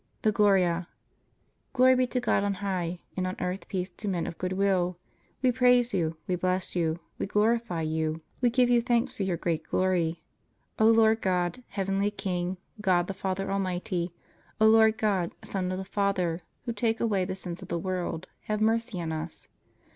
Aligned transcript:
THE 0.23 0.31
GLORIA 0.31 0.87
Glory 1.73 1.93
be 1.93 2.07
to 2.07 2.19
God 2.19 2.43
on 2.43 2.55
high, 2.55 3.01
and 3.15 3.27
on 3.27 3.35
earth 3.39 3.67
peace 3.67 3.91
to 3.91 4.07
men 4.07 4.25
of 4.25 4.39
good 4.39 4.53
will. 4.53 4.97
We 5.43 5.51
praise 5.51 5.93
You. 5.93 6.17
We 6.25 6.35
bless 6.35 6.75
You. 6.75 7.01
We 7.19 7.27
glorify 7.27 7.83
You. 7.83 8.21
We 8.41 8.49
give 8.49 8.67
You 8.67 8.81
thanks 8.81 9.13
for 9.13 9.21
Your 9.21 9.37
great 9.37 9.61
glory, 9.63 10.23
O 10.79 10.87
Lord 10.87 11.21
God, 11.21 11.63
heavenly 11.67 12.09
King, 12.09 12.57
God 12.81 13.05
the 13.05 13.13
Father 13.13 13.51
almighty. 13.51 14.11
O 14.59 14.65
Lord 14.67 14.97
God, 14.97 15.33
Son 15.43 15.71
of 15.71 15.77
the 15.77 15.85
Father, 15.85 16.41
Who 16.65 16.73
take 16.73 16.99
away 16.99 17.23
the 17.23 17.35
sins 17.35 17.61
of 17.61 17.67
the 17.67 17.77
world, 17.77 18.25
have 18.45 18.59
mercy 18.59 18.99
on 18.99 19.11
us. 19.11 19.47